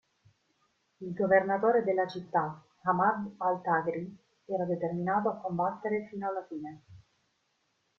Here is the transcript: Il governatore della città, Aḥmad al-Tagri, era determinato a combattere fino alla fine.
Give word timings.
Il 1.05 1.13
governatore 1.13 1.83
della 1.83 2.07
città, 2.07 2.59
Aḥmad 2.83 3.35
al-Tagri, 3.37 4.17
era 4.45 4.63
determinato 4.65 5.29
a 5.29 5.35
combattere 5.35 6.07
fino 6.09 6.27
alla 6.27 6.43
fine. 6.49 6.81